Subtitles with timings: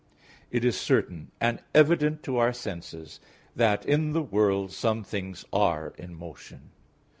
[0.49, 3.19] It is certain, and evident to our senses,
[3.55, 6.71] that in the world some things are in motion.